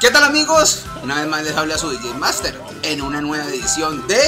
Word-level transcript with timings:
¿Qué 0.00 0.10
tal 0.10 0.24
amigos? 0.24 0.84
Una 1.02 1.16
vez 1.16 1.26
más 1.26 1.42
les 1.42 1.56
habla 1.56 1.78
su 1.78 1.90
DJ 1.90 2.14
Master 2.14 2.58
en 2.82 3.00
una 3.02 3.20
nueva 3.20 3.46
edición 3.46 4.06
de 4.06 4.20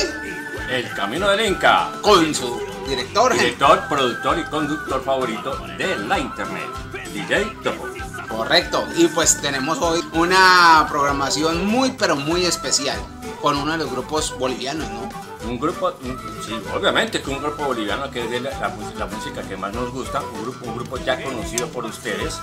El 0.70 0.92
Camino 0.94 1.28
del 1.28 1.46
Inca. 1.46 1.90
con 2.02 2.34
su 2.34 2.60
director, 2.88 3.32
Director, 3.34 3.86
productor 3.88 4.38
y 4.38 4.44
conductor 4.44 5.02
favorito 5.04 5.56
de 5.76 5.96
la 5.98 6.18
internet. 6.18 6.68
DJ 7.12 7.44
Topo. 7.62 7.86
correcto. 8.28 8.86
Y 8.96 9.08
pues 9.08 9.40
tenemos 9.40 9.78
hoy 9.78 10.00
una 10.12 10.86
programación 10.88 11.66
muy 11.66 11.92
pero 11.92 12.16
muy 12.16 12.44
especial 12.44 12.98
con 13.42 13.56
uno 13.56 13.72
de 13.72 13.78
los 13.78 13.90
grupos 13.90 14.36
bolivianos, 14.38 14.88
¿no? 14.90 15.07
Un 15.48 15.58
grupo, 15.58 15.92
un- 16.02 16.18
sí, 16.44 16.52
obviamente 16.74 17.22
que 17.22 17.30
un 17.30 17.40
grupo 17.40 17.64
boliviano 17.64 18.10
que 18.10 18.24
es 18.24 18.30
de 18.30 18.40
la, 18.40 18.50
la 18.60 18.68
mus- 18.68 18.94
la 18.96 19.06
música 19.06 19.42
que 19.42 19.56
más 19.56 19.72
nos 19.72 19.90
gusta, 19.92 20.20
un 20.20 20.42
grupo, 20.42 20.66
un 20.66 20.74
grupo 20.76 20.98
ya 20.98 21.22
conocido 21.22 21.68
por 21.68 21.84
ustedes. 21.86 22.38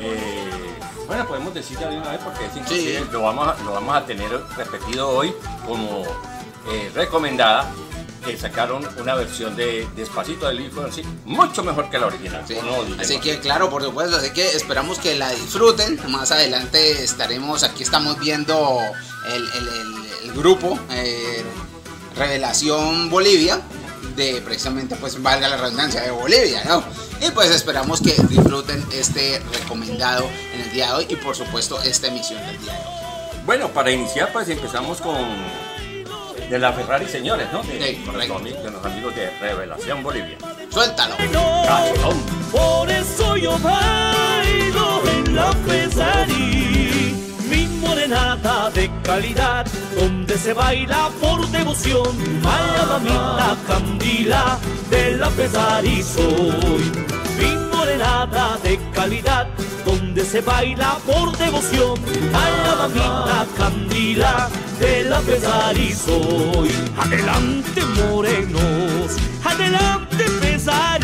Eh, 0.00 0.78
bueno, 1.06 1.26
podemos 1.26 1.52
decir 1.54 1.78
de 1.78 1.86
una 1.86 2.10
vez 2.12 2.20
porque 2.24 2.46
es 2.46 2.56
inclusive 2.56 2.98
Sí. 3.00 3.06
lo, 3.12 3.22
vamos 3.22 3.48
a, 3.48 3.62
lo 3.64 3.72
vamos 3.72 3.94
a 3.96 4.04
tener 4.06 4.28
repetido 4.56 5.08
hoy 5.10 5.34
como 5.66 6.04
eh, 6.70 6.90
recomendada. 6.94 7.70
Que 8.24 8.38
sacaron 8.38 8.88
una 8.98 9.14
versión 9.16 9.54
de 9.54 9.86
Despacito 9.94 10.48
del 10.48 10.58
hijo 10.62 10.80
así, 10.80 11.02
mucho 11.26 11.62
mejor 11.62 11.90
que 11.90 11.98
la 11.98 12.06
original. 12.06 12.42
Sí. 12.48 12.54
¿o 12.54 12.62
no, 12.62 12.82
DJ 12.84 13.02
Así 13.02 13.18
que 13.20 13.38
claro, 13.38 13.68
por 13.68 13.82
supuesto, 13.82 14.16
así 14.16 14.30
que 14.32 14.56
esperamos 14.56 14.98
que 14.98 15.14
la 15.14 15.28
disfruten. 15.30 16.00
Más 16.08 16.32
adelante 16.32 17.04
estaremos, 17.04 17.62
aquí 17.64 17.82
estamos 17.82 18.18
viendo 18.18 18.78
el, 19.28 19.42
el- 19.42 19.68
el- 19.68 20.30
el 20.30 20.32
grupo 20.32 20.78
eh, 20.90 21.44
Revelación 22.16 23.10
Bolivia, 23.10 23.60
de 24.16 24.40
precisamente, 24.44 24.96
pues 24.96 25.20
valga 25.22 25.48
la 25.48 25.56
redundancia, 25.56 26.02
de 26.02 26.10
Bolivia, 26.10 26.62
¿no? 26.64 26.82
Y 27.26 27.30
pues 27.30 27.50
esperamos 27.50 28.00
que 28.00 28.12
disfruten 28.28 28.84
este 28.92 29.40
recomendado 29.52 30.28
en 30.54 30.60
el 30.60 30.72
día 30.72 30.88
de 30.88 30.92
hoy 30.94 31.06
y 31.08 31.16
por 31.16 31.34
supuesto 31.34 31.80
esta 31.82 32.08
emisión 32.08 32.44
del 32.46 32.58
día 32.60 32.72
de 32.72 32.78
hoy. 32.78 32.84
Bueno, 33.46 33.68
para 33.68 33.90
iniciar, 33.90 34.32
pues 34.32 34.48
empezamos 34.48 35.00
con 35.00 35.16
de 36.48 36.58
la 36.58 36.72
Ferrari 36.74 37.08
Señores, 37.08 37.48
¿no? 37.52 37.62
De, 37.62 37.78
Sí, 37.96 38.02
correcto. 38.04 38.34
los 38.38 38.42
ami- 38.42 38.62
de 38.62 38.70
los 38.70 38.84
amigos 38.84 39.14
de 39.14 39.30
Revelación 39.40 40.02
Bolivia. 40.02 40.36
Suéltalo. 40.70 41.16
Por 42.52 42.90
eso 42.90 43.36
yo 43.36 43.58
bailo 43.58 45.02
en 45.08 45.34
la 45.34 45.50
pesadilla, 45.66 46.43
mi 48.04 48.10
morenata 48.10 48.70
de 48.70 48.90
calidad, 49.02 49.66
donde 49.98 50.36
se 50.36 50.52
baila 50.52 51.08
por 51.20 51.48
devoción, 51.48 52.06
a 52.44 52.76
la 52.76 52.86
mamita 52.86 53.56
candila 53.66 54.58
de 54.90 55.16
la 55.16 55.30
pesadilla 55.30 56.04
soy. 56.04 56.92
Mi 57.38 57.56
morenata 57.74 58.58
de 58.62 58.78
calidad, 58.92 59.46
donde 59.86 60.22
se 60.24 60.42
baila 60.42 60.98
por 61.06 61.34
devoción, 61.38 61.98
a 62.34 62.50
la 62.66 62.74
mamita 62.88 63.46
candila 63.56 64.50
de 64.78 65.04
la 65.04 65.20
pesadilla 65.20 65.96
soy. 65.96 66.70
Adelante 66.98 67.80
morenos, 67.96 69.16
adelante 69.44 70.24
pesadilla. 70.42 71.03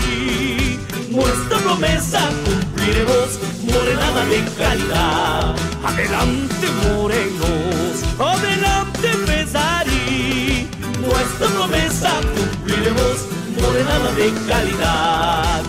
Nuestra 1.10 1.58
promesa 1.58 2.20
cumpliremos, 2.44 3.40
morenada 3.64 4.24
de 4.26 4.44
calidad. 4.56 5.56
Adelante, 5.84 6.66
morenos, 6.84 8.04
adelante, 8.16 9.08
pesarí. 9.26 10.68
Nuestra 11.00 11.48
promesa 11.48 12.20
cumpliremos, 12.36 13.26
morenada 13.60 14.12
de 14.12 14.32
calidad. 14.48 15.62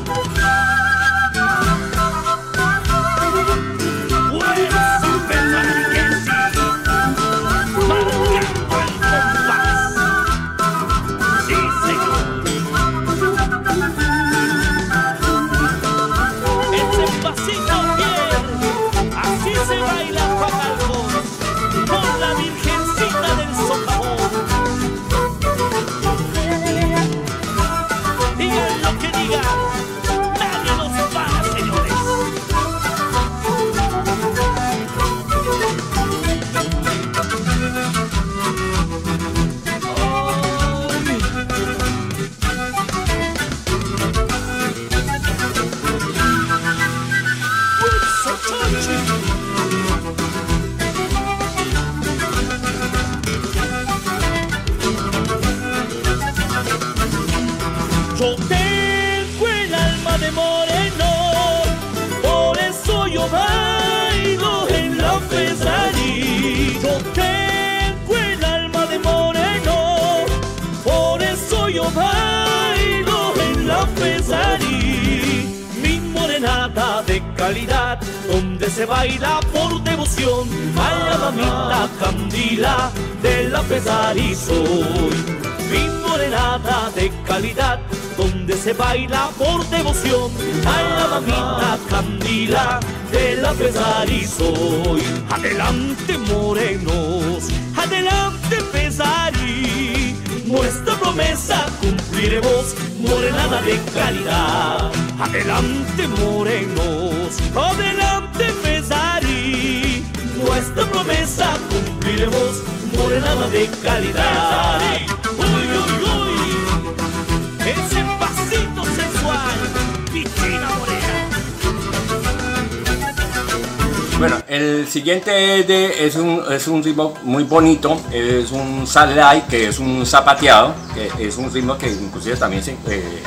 Siguiente 125.19 126.05
es, 126.05 126.15
un, 126.15 126.41
es 126.51 126.67
un 126.67 126.81
ritmo 126.81 127.13
muy 127.23 127.43
bonito, 127.43 127.99
es 128.13 128.51
un 128.51 128.87
salai, 128.87 129.45
que 129.47 129.67
es 129.67 129.79
un 129.79 130.05
zapateado, 130.05 130.73
que 130.93 131.27
es 131.27 131.37
un 131.37 131.51
ritmo 131.51 131.77
que 131.77 131.89
inclusive 131.89 132.37
también 132.37 132.63
eh, 132.67 132.75
eh, 132.87 133.21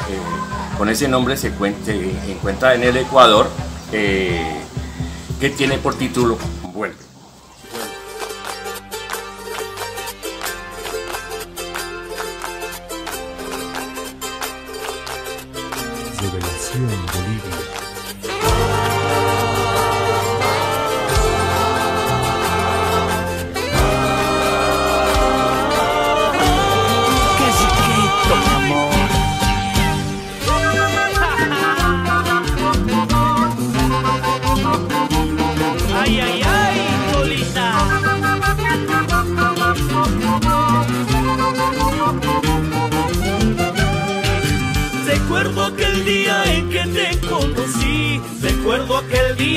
con 0.78 0.88
ese 0.88 1.08
nombre 1.08 1.36
se 1.36 1.48
encuentra 1.48 2.74
en 2.74 2.84
el 2.84 2.96
Ecuador, 2.96 3.46
eh, 3.92 4.60
que 5.38 5.50
tiene 5.50 5.76
por 5.78 5.94
título 5.96 6.38
Vuelve. 6.72 6.96
Revelación 16.18 16.88
Bolivia. 17.12 17.63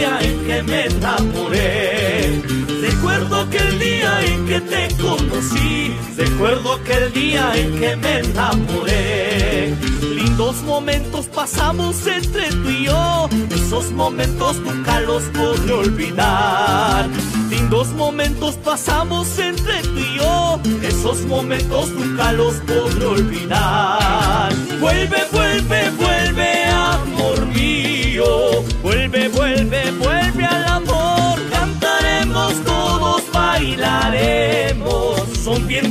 Día 0.07 0.19
en 0.21 0.45
que 0.45 0.63
me 0.63 0.86
enamoré. 0.86 2.42
Recuerdo 2.81 3.42
aquel 3.42 3.80
día 3.80 4.25
en 4.25 4.45
que 4.45 4.62
te 4.62 4.88
conocí, 4.95 5.95
recuerdo 6.15 6.74
aquel 6.74 7.12
día 7.13 7.51
en 7.56 7.80
que 7.80 7.95
me 7.95 8.19
enamoré. 8.19 9.75
Lindos 10.15 10.57
momentos 10.63 11.25
pasamos 11.27 12.06
entre 12.07 12.50
tú 12.50 12.69
y 12.69 12.86
yo, 12.86 13.30
esos 13.50 13.92
momentos 13.92 14.57
nunca 14.57 15.01
los 15.01 15.24
podré 15.24 15.74
olvidar. 15.74 17.09
Lindos 17.50 17.88
momentos 17.89 18.56
pasamos 18.56 19.38
entre 19.39 19.81
tú 19.81 20.00
y 20.00 20.18
yo, 20.18 20.59
esos 20.83 21.25
momentos 21.25 21.89
nunca 21.89 22.31
los 22.33 22.56
podré 22.56 23.06
olvidar. 23.06 24.54
Vuelve, 24.80 25.18
vuelve, 25.31 25.89
vuelve, 25.92 26.65
amor 26.65 27.45
mío, 27.48 28.63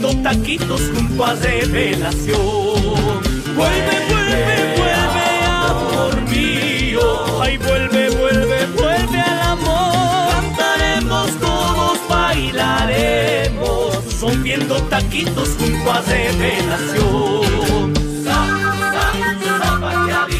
sonriendo 0.06 0.23
taquitos 0.23 0.81
junto 0.94 1.25
a 1.25 1.35
revelación. 1.35 2.37
Vuelve, 3.56 4.06
vuelve, 4.08 4.75
vuelve, 4.76 5.26
amor 5.44 6.14
mío, 6.31 7.43
ay, 7.43 7.58
vuelve, 7.58 8.11
vuelve, 8.11 8.67
vuelve 8.67 9.20
al 9.20 9.41
amor. 9.41 10.31
Cantaremos 10.31 11.31
todos, 11.41 11.99
bailaremos, 12.08 14.05
sonriendo 14.20 14.76
taquitos 14.85 15.49
junto 15.58 15.93
a 15.93 16.00
revelación. 16.03 17.94
Sa, 18.25 18.47
sa, 18.93 19.12
sa, 19.59 20.37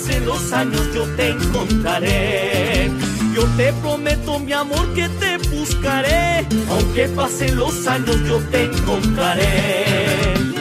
Pasen 0.00 0.24
los 0.24 0.52
años 0.54 0.94
yo 0.94 1.04
te 1.14 1.28
encontraré 1.28 2.90
yo 3.34 3.46
te 3.56 3.72
prometo, 3.74 4.38
mi 4.38 4.52
amor, 4.52 4.92
que 4.94 5.08
te 5.08 5.38
buscaré. 5.48 6.46
Aunque 6.68 7.08
pasen 7.08 7.56
los 7.56 7.86
años, 7.86 8.16
yo 8.26 8.38
te 8.50 8.64
encontraré. 8.64 9.84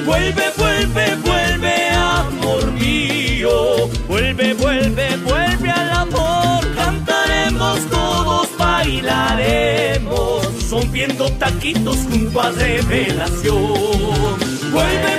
Vuelve, 0.06 0.44
vuelve, 0.57 1.15
vuelve, 1.15 1.89
amor 1.89 2.71
mío. 2.74 3.89
Vuelve, 4.07 4.53
vuelve, 4.53 5.18
vuelve 5.18 5.71
al 5.71 5.92
amor. 5.92 6.75
Cantaremos 6.75 7.80
todos, 7.89 8.47
bailaremos. 8.57 10.47
Rompiendo 10.69 11.30
taquitos 11.31 11.97
junto 12.09 12.39
a 12.39 12.51
revelación. 12.51 14.38
Vuelve, 14.71 15.19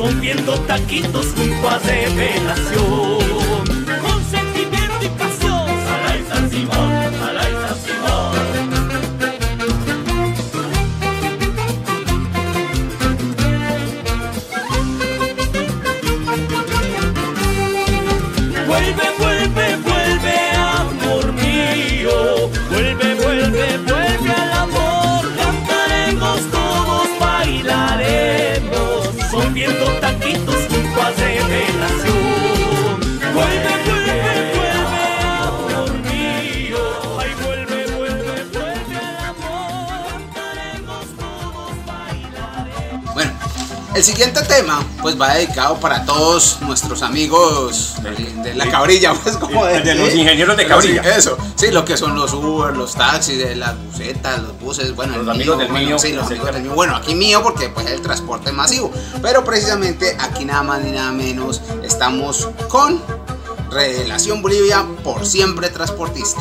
bailaremos. 0.00 0.10
Rompiendo 0.10 0.58
taquitos 0.60 1.26
junto 1.36 1.68
a 1.68 1.78
revelación. 1.78 3.18
Con 4.02 4.24
sentimiento 4.30 5.02
y 5.02 5.08
pasión. 5.08 5.68
Saray 5.86 6.24
San 6.28 6.50
Simón, 6.50 7.12
Saray 7.18 7.52
San 7.52 7.76
Simón. 7.84 8.34
Vuelve, 18.66 19.09
el 44.00 44.06
siguiente 44.06 44.40
tema 44.44 44.82
pues 45.02 45.20
va 45.20 45.34
dedicado 45.34 45.78
para 45.78 46.06
todos 46.06 46.56
nuestros 46.62 47.02
amigos 47.02 47.96
de 48.42 48.54
la 48.54 48.66
cabrilla, 48.70 49.12
pues 49.22 49.36
como 49.36 49.66
De 49.66 49.94
los 49.94 50.14
ingenieros 50.14 50.56
de 50.56 50.66
cabrilla. 50.66 51.02
Eso, 51.02 51.36
sí, 51.54 51.70
lo 51.70 51.84
que 51.84 51.98
son 51.98 52.14
los 52.14 52.32
Uber, 52.32 52.74
los 52.74 52.94
taxis, 52.94 53.36
de 53.36 53.56
las 53.56 53.76
busetas, 53.84 54.40
los 54.40 54.58
buses, 54.58 54.96
bueno, 54.96 55.18
Los 55.18 55.28
amigos 55.28 55.58
del 55.58 55.68
bueno, 55.68 55.86
mío. 55.86 55.98
Sí, 55.98 56.14
los 56.14 56.28
amigos 56.28 56.50
del 56.50 56.62
mío. 56.62 56.72
Bueno, 56.74 56.96
aquí 56.96 57.14
mío 57.14 57.42
porque 57.42 57.68
pues 57.68 57.84
es 57.84 57.92
el 57.92 58.00
transporte 58.00 58.52
masivo, 58.52 58.90
pero 59.20 59.44
precisamente 59.44 60.16
aquí 60.18 60.46
nada 60.46 60.62
más 60.62 60.80
ni 60.80 60.92
nada 60.92 61.12
menos 61.12 61.60
estamos 61.82 62.48
con 62.70 63.02
Revelación 63.70 64.40
Bolivia 64.40 64.82
por 65.04 65.26
siempre 65.26 65.68
transportista. 65.68 66.39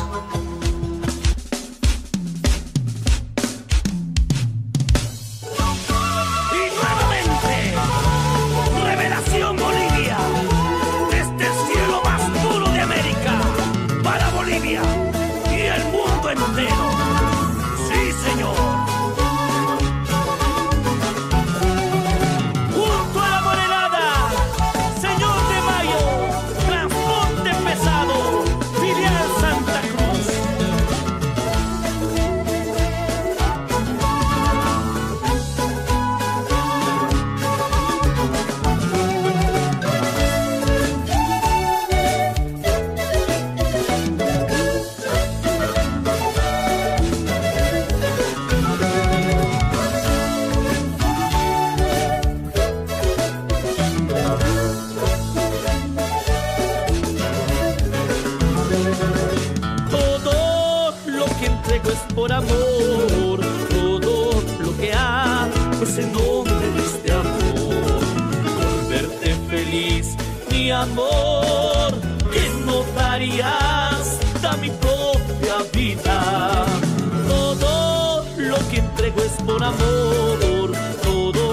mi 70.59 70.71
amor, 70.71 71.91
que 72.33 72.49
no 72.65 72.83
daría 72.93 73.49
hasta 73.89 74.57
mi 74.57 74.69
propia 74.69 75.55
vida. 75.71 76.65
Todo 77.27 78.25
lo 78.37 78.57
que 78.69 78.77
entrego 78.79 79.21
es 79.21 79.35
por 79.47 79.63
amor, 79.63 80.71
todo 81.01 81.45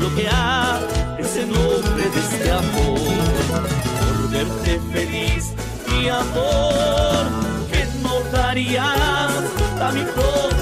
lo 0.00 0.08
que 0.16 0.26
hago 0.28 0.86
es 1.18 1.36
en 1.36 1.52
nombre 1.52 2.04
de 2.14 2.20
este 2.26 2.50
amor. 2.50 3.24
Por 4.00 4.30
verte 4.30 4.80
feliz, 4.92 5.52
mi 5.90 6.08
amor, 6.08 7.22
que 7.70 7.82
no 8.02 8.14
daría 8.32 8.86
mi 9.92 10.04
propia 10.16 10.53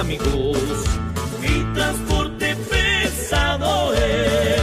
amigos. 0.00 0.58
Mi 1.40 1.74
transporte 1.74 2.56
pesado 2.70 3.92
es 3.94 4.62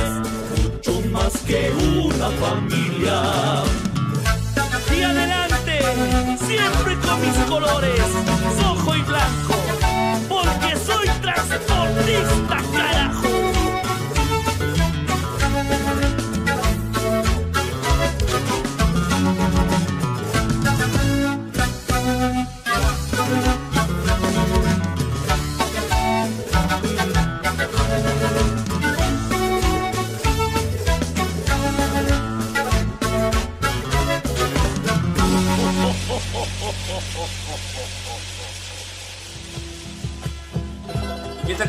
mucho 0.63 1.01
más 1.11 1.37
que 1.45 1.71
una 1.71 2.29
familia. 2.31 3.63
Y 4.95 5.03
adelante, 5.03 5.79
siempre 6.47 6.95
con 7.05 7.21
mis 7.21 7.37
colores, 7.47 8.01
rojo 8.63 8.95
y 8.95 9.01
blanco, 9.01 9.55
porque 10.27 10.75
soy 10.75 11.07
transportista. 11.21 12.86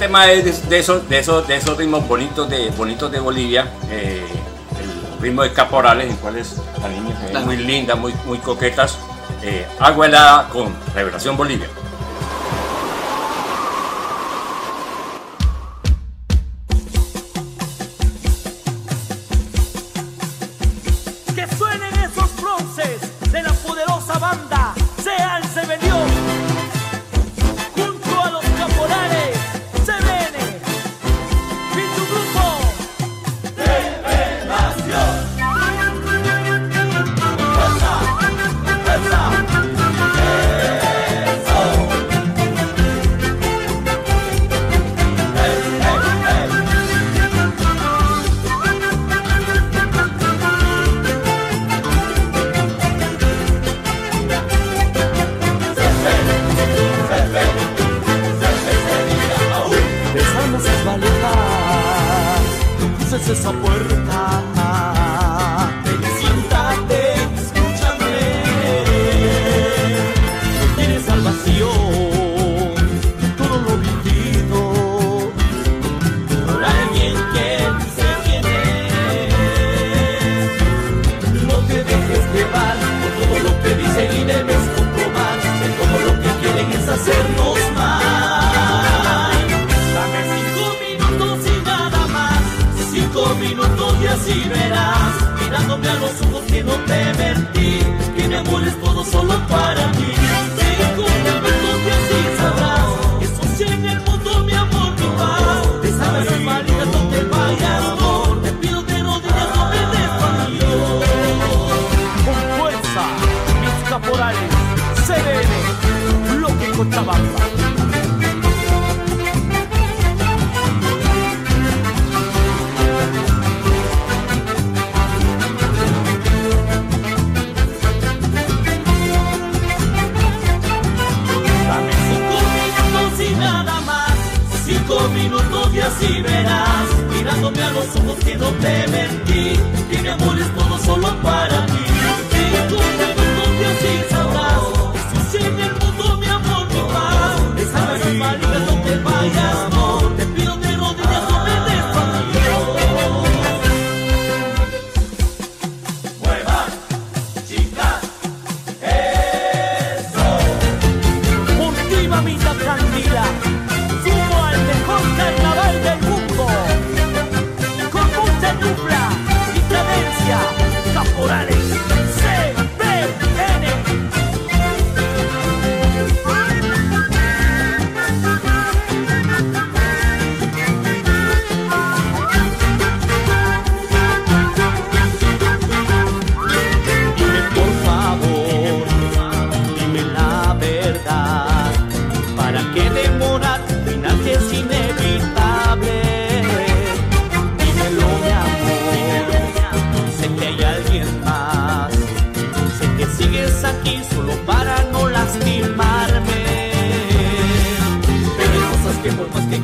tema 0.08 0.32
es 0.32 0.66
de, 0.70 0.78
esos, 0.78 1.06
de, 1.06 1.18
esos, 1.18 1.46
de 1.46 1.56
esos 1.56 1.76
ritmos 1.76 2.08
bonitos 2.08 2.48
de, 2.48 2.70
bonitos 2.70 3.12
de 3.12 3.20
Bolivia, 3.20 3.70
eh, 3.90 4.24
el 4.80 5.22
ritmo 5.22 5.42
de 5.42 5.52
caporales, 5.52 6.08
en 6.08 6.16
cuales 6.16 6.56
las 6.80 6.90
niñas 6.90 7.18
son 7.30 7.44
muy 7.44 7.58
lindas, 7.58 7.98
muy, 7.98 8.14
muy 8.24 8.38
coquetas. 8.38 8.98
Eh, 9.42 9.66
agua 9.78 10.06
helada 10.06 10.48
con 10.48 10.74
Revelación 10.94 11.36
Bolivia. 11.36 11.68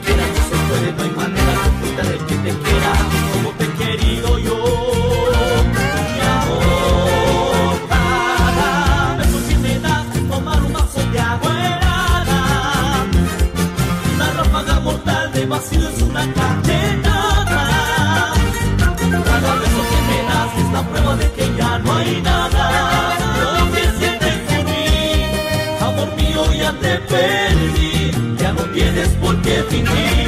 Thank 0.07 0.39
you. 0.39 0.44
You 29.71 29.83
know. 29.83 30.24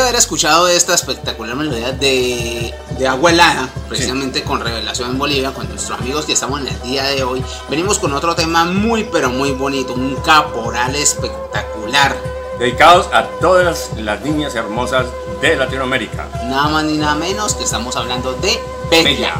haber 0.00 0.16
escuchado 0.16 0.68
esta 0.68 0.94
espectacular 0.94 1.56
melodía 1.56 1.92
de, 1.92 2.74
de 2.98 3.08
Agua 3.08 3.30
Helada, 3.30 3.68
precisamente 3.88 4.42
con 4.42 4.60
Revelación 4.60 5.10
en 5.10 5.18
Bolivia, 5.18 5.52
con 5.52 5.68
nuestros 5.68 5.98
amigos 5.98 6.24
que 6.24 6.32
estamos 6.32 6.60
en 6.60 6.68
el 6.68 6.82
día 6.82 7.04
de 7.04 7.22
hoy, 7.22 7.44
venimos 7.68 7.98
con 7.98 8.12
otro 8.12 8.34
tema 8.34 8.64
muy, 8.64 9.04
pero 9.04 9.30
muy 9.30 9.52
bonito, 9.52 9.94
un 9.94 10.16
caporal 10.16 10.94
espectacular. 10.96 12.16
Dedicados 12.58 13.08
a 13.12 13.24
todas 13.40 13.90
las 13.96 14.20
niñas 14.22 14.54
hermosas 14.54 15.06
de 15.40 15.56
Latinoamérica. 15.56 16.28
Nada 16.44 16.68
más 16.68 16.84
ni 16.84 16.98
nada 16.98 17.14
menos 17.14 17.54
que 17.54 17.64
estamos 17.64 17.96
hablando 17.96 18.32
de 18.34 18.58
Bella. 18.90 19.04
Bella. 19.04 19.34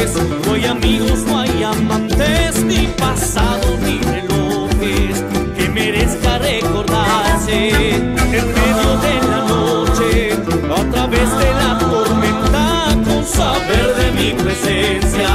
No 0.00 0.54
hay 0.54 0.64
amigos, 0.64 1.24
no 1.26 1.40
hay 1.40 1.62
amantes, 1.62 2.64
ni 2.64 2.86
pasado, 2.96 3.76
ni 3.82 3.98
relojes 3.98 5.22
que 5.54 5.68
merezca 5.68 6.38
recordarse. 6.38 7.68
En 7.68 8.14
medio 8.14 8.96
de 9.04 9.14
la 9.28 9.40
noche, 9.46 10.32
a 10.74 10.90
través 10.90 11.38
de 11.38 11.52
la 11.52 11.78
tormenta, 11.78 12.96
con 13.04 13.26
saber 13.26 13.94
de 13.96 14.10
mi 14.12 14.42
presencia, 14.42 15.28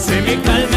se 0.00 0.22
me 0.22 0.40
calma. 0.40 0.75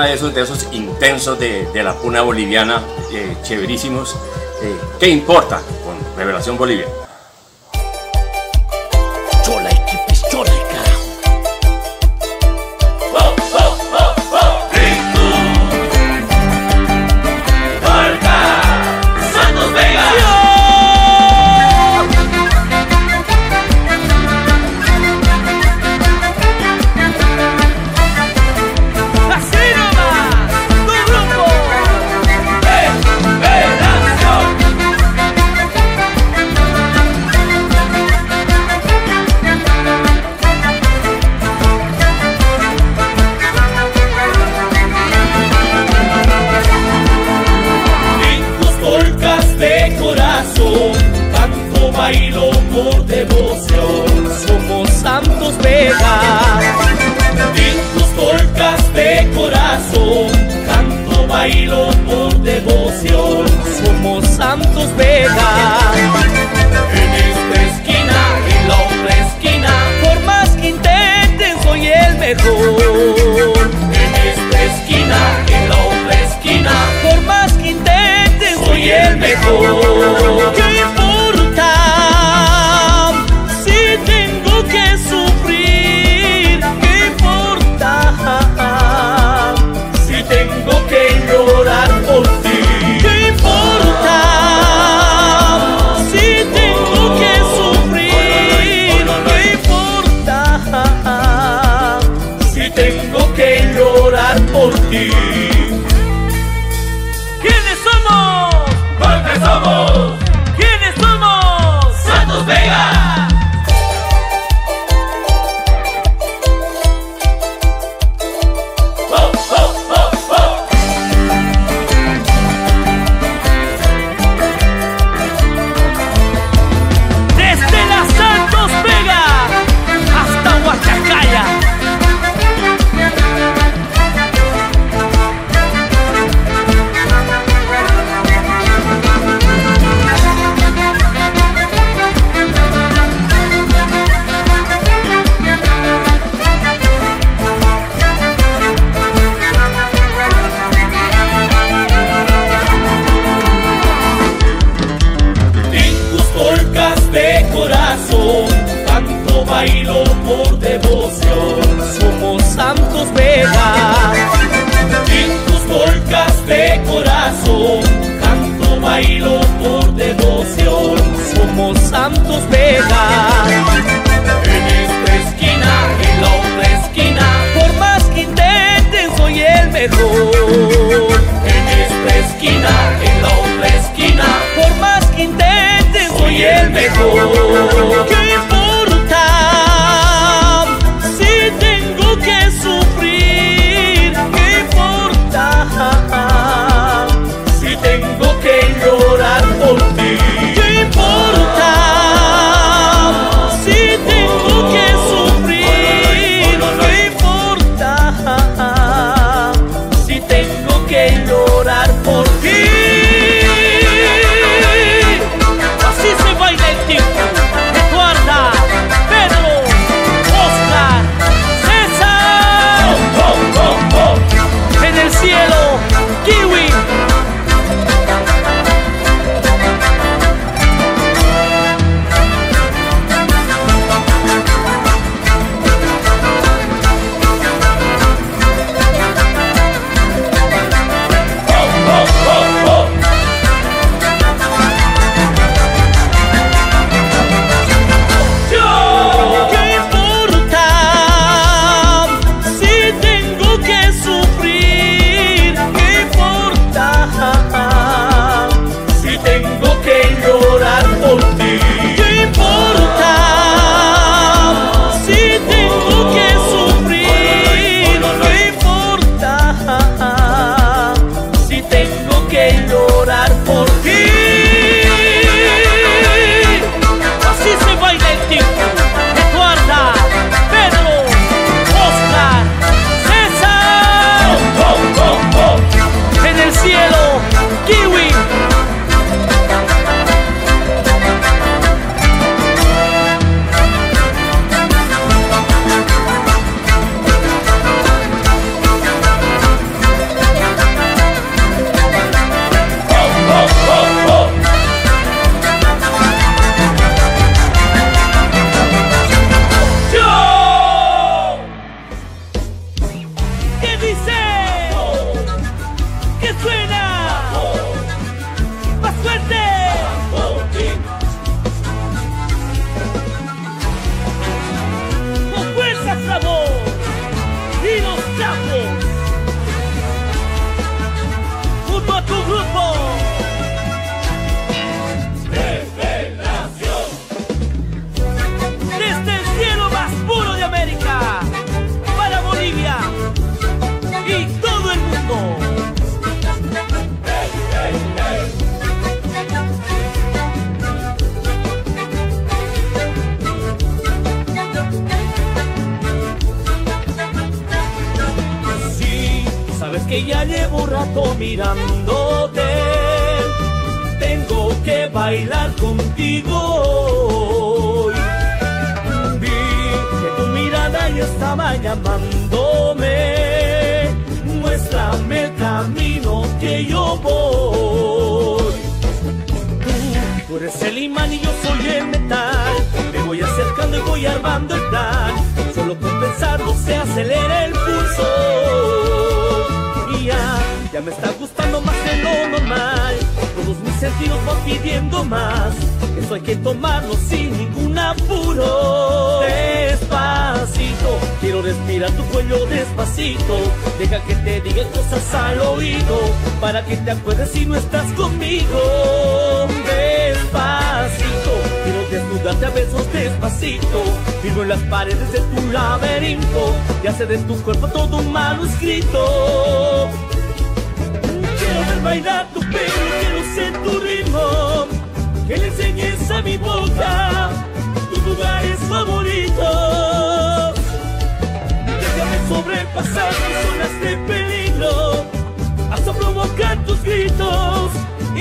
de 0.00 0.40
esos, 0.40 0.68
intensos 0.72 1.38
de, 1.38 1.68
la 1.82 1.94
puna 1.94 2.22
boliviana, 2.22 2.82
eh, 3.12 3.36
chéverísimos. 3.42 4.16
Eh, 4.62 4.76
¿Qué 4.98 5.08
importa? 5.08 5.60
Con 5.84 5.98
Revelación 6.16 6.56
Bolivia. 6.56 6.86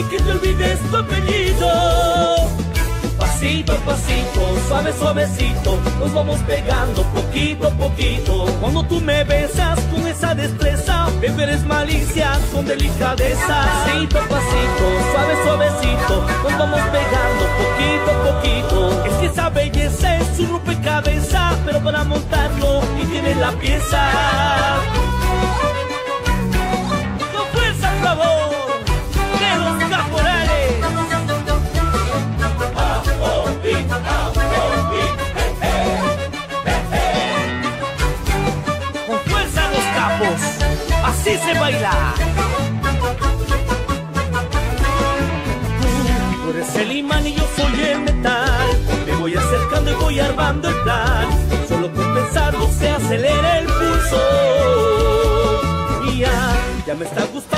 que 0.09 0.17
te 0.17 0.31
olvides 0.31 0.79
tu 0.89 0.97
apellido. 0.97 1.67
Pasito 3.17 3.73
a 3.73 3.77
pasito, 3.77 4.41
suave 4.67 4.93
suavecito, 4.93 5.79
nos 5.99 6.13
vamos 6.13 6.39
pegando 6.41 7.03
poquito 7.13 7.67
a 7.67 7.71
poquito. 7.71 8.45
Cuando 8.59 8.83
tú 8.83 8.99
me 9.01 9.23
besas 9.23 9.79
con 9.91 10.07
esa 10.07 10.33
destreza, 10.33 11.07
me 11.19 11.43
eres 11.43 11.63
malicia 11.65 12.39
con 12.53 12.65
delicadeza. 12.65 13.63
Pasito 13.85 14.19
a 14.19 14.21
pasito, 14.21 14.85
suave 15.11 15.35
suavecito, 15.43 16.25
nos 16.43 16.57
vamos 16.57 16.81
pegando 16.91 17.43
poquito 17.61 18.11
a 18.11 18.23
poquito. 18.31 19.05
Es 19.05 19.13
que 19.13 19.25
esa 19.27 19.49
belleza 19.49 20.17
es 20.17 20.39
un 20.39 20.49
rompecabezas, 20.49 21.55
pero 21.65 21.79
para 21.83 22.03
montarlo 22.03 22.81
y 23.01 23.05
tiene 23.05 23.35
la 23.35 23.51
pieza. 23.51 24.80
Así 41.35 41.45
se 41.45 41.59
baila. 41.59 42.13
Tú 46.43 46.49
eres 46.49 46.75
el 46.75 46.91
imán 46.91 47.27
y 47.27 47.33
yo 47.35 47.43
soy 47.55 47.81
el 47.81 47.99
metal. 48.01 48.69
Me 49.05 49.15
voy 49.15 49.35
acercando 49.35 49.91
y 49.91 49.95
voy 49.95 50.19
armando 50.19 50.69
el 50.69 50.75
plan. 50.83 51.27
Solo 51.67 51.91
con 51.93 52.13
pensarlo 52.13 52.67
se 52.77 52.89
acelera 52.89 53.59
el 53.59 53.65
pulso. 53.65 54.21
Y 56.11 56.19
ya, 56.19 56.55
ya 56.85 56.95
me 56.95 57.05
está 57.05 57.25
gustando 57.25 57.50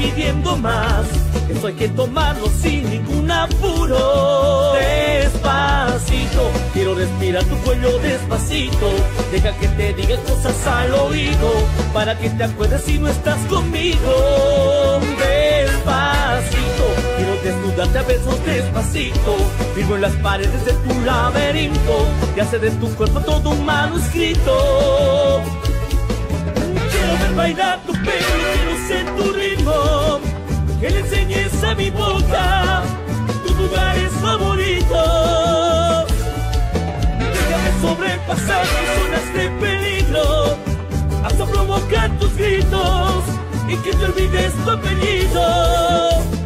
pidiendo 0.00 0.56
más. 0.56 1.06
Eso 1.50 1.66
hay 1.66 1.74
que 1.74 1.88
tomarlo 1.88 2.48
sin 2.62 2.88
ningún 2.88 3.30
apuro. 3.30 4.72
Despacito, 4.74 6.50
quiero 6.72 6.94
respirar 6.94 7.44
tu 7.44 7.56
cuello 7.58 7.98
despacito. 7.98 8.90
Deja 9.30 9.52
que 9.58 9.68
te 9.68 9.92
diga 9.94 10.16
cosas 10.22 10.66
al 10.66 10.94
oído. 10.94 11.50
Para 11.92 12.18
que 12.18 12.30
te 12.30 12.44
acuerdes 12.44 12.82
si 12.82 12.98
no 12.98 13.08
estás 13.08 13.38
conmigo. 13.46 15.00
Despacito, 15.18 16.84
quiero 17.16 17.36
desnudarte 17.42 17.98
a 17.98 18.02
besos 18.02 18.44
despacito. 18.46 19.36
Vivo 19.76 19.96
en 19.96 20.02
las 20.02 20.14
paredes 20.16 20.64
de 20.64 20.72
tu 20.72 21.00
laberinto. 21.04 22.06
Y 22.36 22.40
hacer 22.40 22.60
de 22.60 22.70
tu 22.70 22.88
cuerpo 22.94 23.20
todo 23.20 23.50
un 23.50 23.64
manuscrito. 23.66 25.42
Quiero 26.90 27.18
ver 27.22 27.34
bailar 27.34 27.80
tu 27.86 27.92
pelo, 27.92 28.38
tu 29.16 29.32
ritmo. 29.32 30.20
Que 30.80 30.90
le 30.90 31.00
enseñes 31.00 31.62
a 31.62 31.74
mi 31.74 31.90
boca 31.90 32.82
tus 33.46 33.56
lugares 33.56 34.12
favoritos. 34.22 36.06
Déjame 37.34 37.70
sobrepasar 37.80 38.66
tus 38.66 38.86
zonas 38.98 39.34
de 39.34 39.50
peligro. 39.60 40.56
Hasta 41.24 41.44
provocar 41.44 42.10
tus 42.18 42.34
gritos 42.36 43.24
y 43.68 43.76
que 43.76 43.92
te 43.92 44.04
olvides 44.04 44.52
tu 44.64 44.70
apellido. 44.70 46.39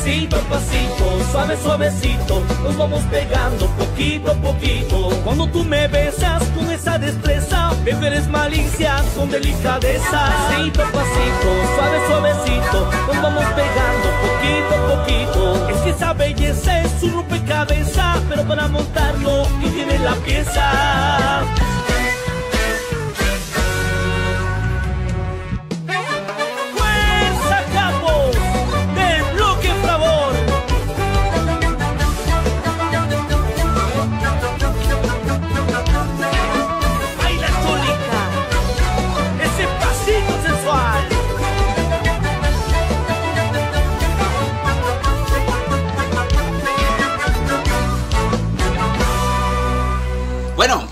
Pasito 0.00 0.36
a 0.36 0.40
pasito, 0.48 1.30
suave 1.30 1.56
suavecito, 1.58 2.42
nos 2.62 2.74
vamos 2.74 3.02
pegando 3.10 3.66
poquito 3.76 4.30
a 4.30 4.34
poquito. 4.34 5.10
Cuando 5.22 5.46
tú 5.48 5.62
me 5.62 5.88
besas 5.88 6.42
con 6.56 6.70
esa 6.70 6.98
destreza, 6.98 7.70
que 7.84 7.90
eres 7.90 8.26
malicia 8.26 9.04
con 9.14 9.28
delicadeza. 9.28 10.32
Pasito 10.48 10.82
a 10.82 10.86
pasito, 10.86 11.48
suave 11.76 12.06
suavecito, 12.06 12.90
nos 13.08 13.22
vamos 13.22 13.44
pegando 13.44 14.08
poquito 14.24 14.74
a 14.74 14.96
poquito. 14.96 15.68
Es 15.68 15.76
que 15.82 15.90
esa 15.90 16.14
belleza 16.14 16.80
es 16.80 17.02
un 17.02 17.12
rompecabezas, 17.12 18.20
pero 18.26 18.48
para 18.48 18.68
montarlo 18.68 19.42
y 19.62 19.68
tiene 19.68 19.98
la 19.98 20.14
pieza. 20.14 21.69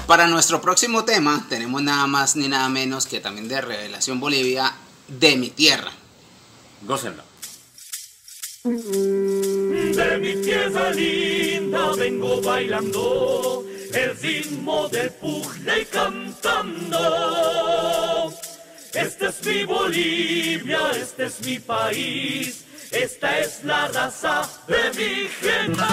Para 0.09 0.27
nuestro 0.27 0.61
próximo 0.63 1.05
tema 1.05 1.47
tenemos 1.51 1.83
nada 1.83 2.07
más 2.07 2.35
ni 2.35 2.49
nada 2.49 2.71
menos 2.71 3.05
que 3.05 3.21
también 3.21 3.47
de 3.47 3.61
Revelación 3.61 4.19
Bolivia 4.19 4.73
de 5.07 5.37
mi 5.37 5.51
tierra. 5.51 5.93
Gócenla. 6.81 7.23
De 8.65 10.19
mi 10.19 10.43
tierra 10.43 10.91
linda 10.93 11.93
vengo 11.95 12.41
bailando 12.41 13.67
el 13.93 14.17
ritmo 14.17 14.89
del 14.89 15.11
puzzle 15.11 15.83
y 15.83 15.85
cantando. 15.85 17.03
Esta 18.95 19.29
es 19.29 19.45
mi 19.45 19.65
Bolivia, 19.65 20.91
este 20.99 21.27
es 21.27 21.39
mi 21.45 21.59
país, 21.59 22.65
esta 22.91 23.41
es 23.41 23.63
la 23.63 23.89
raza 23.89 24.49
de 24.67 24.91
mi 24.97 25.29
gente. 25.29 25.85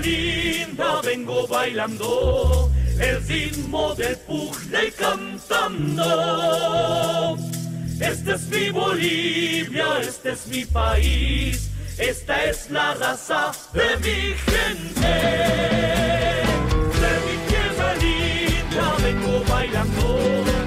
Linda 0.00 1.00
vengo 1.02 1.46
bailando 1.46 2.70
el 3.00 3.26
ritmo 3.26 3.94
del 3.94 4.16
puje 4.18 4.92
cantando. 4.98 6.04
Este 8.00 8.32
es 8.34 8.48
mi 8.48 8.70
Bolivia, 8.70 10.00
este 10.00 10.30
es 10.32 10.46
mi 10.46 10.64
país, 10.64 11.70
esta 11.98 12.44
es 12.44 12.70
la 12.70 12.94
raza 12.94 13.52
de 13.72 13.96
mi 13.98 14.34
gente. 14.46 15.14
De 17.02 17.12
mi 17.26 17.36
tierra 17.48 17.94
linda 17.94 18.96
vengo 19.02 19.44
bailando 19.48 20.57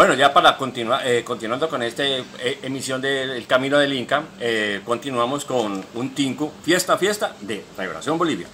Bueno, 0.00 0.14
ya 0.14 0.32
para 0.32 0.56
continuar, 0.56 1.06
eh, 1.06 1.22
continuando 1.22 1.68
con 1.68 1.82
esta 1.82 2.02
eh, 2.02 2.24
emisión 2.62 3.02
del 3.02 3.46
Camino 3.46 3.78
del 3.78 3.92
Inca, 3.92 4.22
eh, 4.40 4.80
continuamos 4.82 5.44
con 5.44 5.84
un 5.92 6.14
Tinku, 6.14 6.50
Fiesta 6.62 6.96
Fiesta 6.96 7.36
de 7.42 7.62
Revelación 7.76 8.16
Bolivia. 8.16 8.46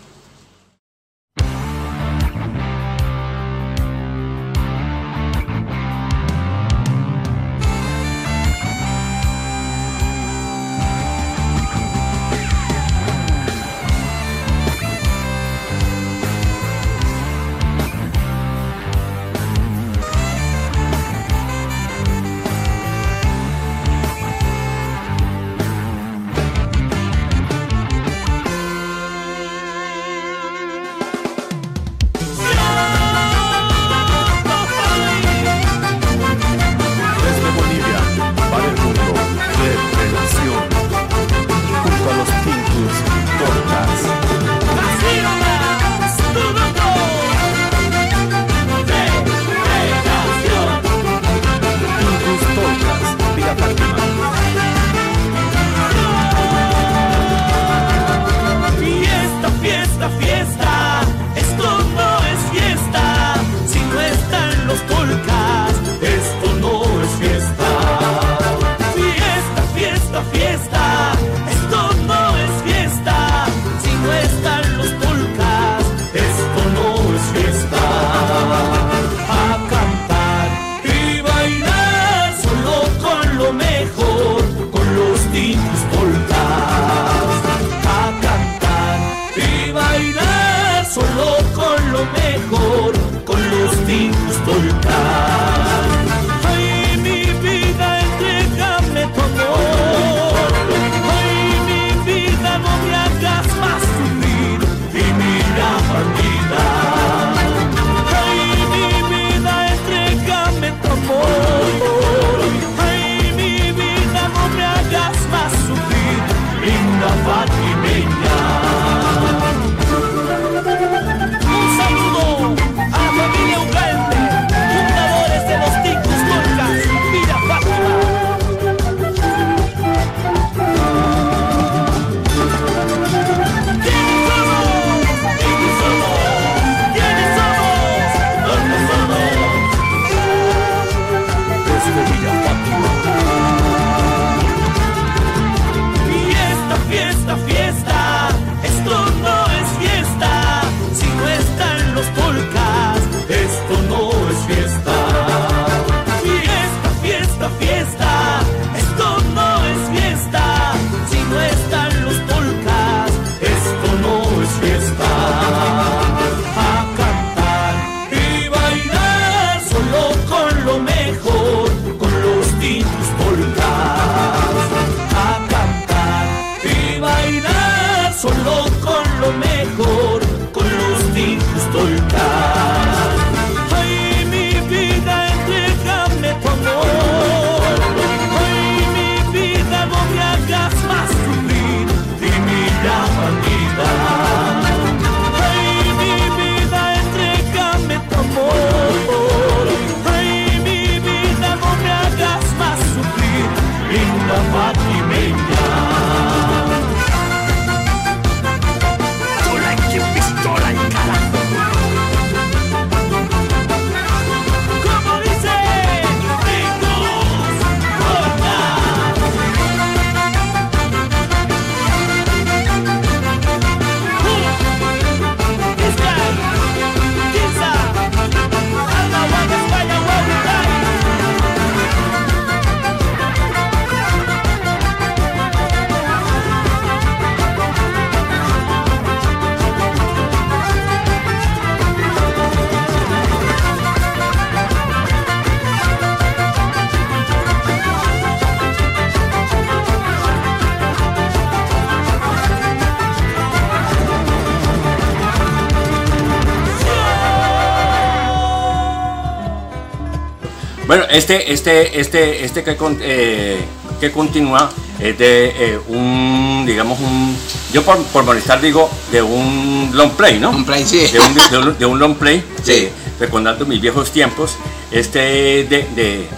Este, 261.26 261.52
este, 261.52 262.00
este, 262.00 262.44
este 262.44 262.62
que, 262.64 262.76
con- 262.76 262.98
eh, 263.02 263.58
que 264.00 264.12
continúa 264.12 264.70
es 265.00 265.18
de 265.18 265.46
eh, 265.74 265.78
un, 265.88 266.64
digamos, 266.66 266.98
un, 267.00 267.36
yo 267.72 267.82
por, 267.82 268.02
por 268.04 268.24
molestar 268.24 268.60
digo, 268.60 268.88
de 269.12 269.22
un 269.22 269.90
long 269.92 270.10
play, 270.12 270.38
¿no? 270.38 270.50
Un 270.50 270.64
play, 270.64 270.84
sí. 270.86 271.06
De 271.08 271.20
un, 271.20 271.34
de 271.34 271.58
un- 271.58 271.78
de 271.78 271.86
un 271.86 271.98
long 271.98 272.14
play, 272.16 272.42
Sí. 272.62 272.72
de- 272.72 272.92
recordando 273.20 273.66
mis 273.66 273.80
viejos 273.80 274.10
tiempos. 274.12 274.56
Este 274.90 275.60
es 275.62 275.70
de, 275.70 275.86
de, 275.94 276.28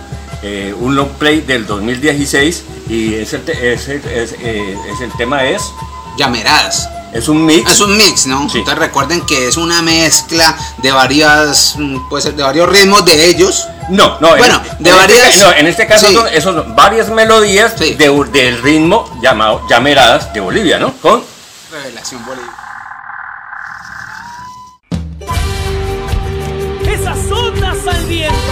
eh, 0.43 0.75
un 0.79 0.95
long 0.97 1.09
play 1.19 1.41
del 1.43 1.67
2016 1.67 2.65
y 2.89 3.15
es 3.15 3.33
el, 3.35 3.49
es 3.49 3.89
el- 3.89 4.05
es, 4.07 4.33
eh, 4.41 4.77
es 4.95 5.01
el 5.01 5.13
tema 5.19 5.45
es, 5.45 5.63
Llameradas. 6.17 6.89
es 7.13 7.29
un 7.29 7.45
mix. 7.47 7.71
Es 7.71 7.81
un 7.81 7.97
mix, 7.97 8.27
¿no? 8.27 8.49
Sí. 8.49 8.59
Entonces 8.59 8.79
recuerden 8.79 9.21
que 9.27 9.49
es 9.49 9.57
una 9.57 9.83
mezcla 9.83 10.57
de 10.83 10.91
varias, 10.93 11.75
mm, 11.79 12.09
puede 12.09 12.23
ser 12.23 12.35
de 12.35 12.43
varios 12.43 12.69
ritmos 12.69 13.05
de 13.05 13.27
ellos. 13.29 13.67
No, 13.91 14.19
no, 14.21 14.37
Bueno, 14.37 14.61
en, 14.79 14.83
de 14.85 14.91
en 14.91 14.97
varias- 14.97 15.29
Este, 15.29 15.43
no, 15.45 15.53
en 15.53 15.67
este 15.67 15.87
caso 15.87 16.09
sí. 16.09 16.15
son, 16.15 16.29
esos 16.29 16.55
son 16.55 16.77
varias 16.77 17.09
melodías 17.09 17.75
Sí. 17.79 17.95
de- 17.95 18.09
del 18.31 18.63
ritmo 18.63 19.11
llamado 19.23 19.67
llameradas 19.69 20.33
de 20.33 20.41
Bolivia, 20.41 20.79
¿no? 20.79 20.93
Con 21.01 21.23
Revelación 21.71 22.25
Bolivia. 22.27 22.51
Esas 26.87 27.19
ondas 27.31 27.77
al 27.87 28.05
viento 28.07 28.48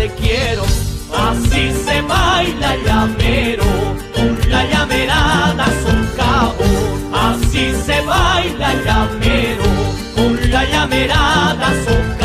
te 0.00 0.08
quiero. 0.12 0.64
Así 1.28 1.72
se 1.84 2.00
baila 2.02 2.70
llamero, 2.86 3.64
con 4.14 4.50
la 4.50 4.62
llamerada 4.72 5.66
son 5.82 6.00
cabo. 6.16 6.64
Así 7.28 7.64
se 7.84 8.00
baila 8.12 8.70
llamero, 8.86 9.68
con 10.14 10.50
la 10.50 10.64
llamerada 10.64 11.68
son 11.84 12.19